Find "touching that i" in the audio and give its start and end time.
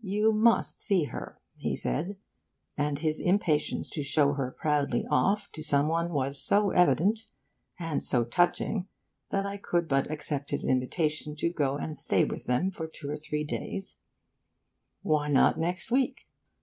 8.24-9.58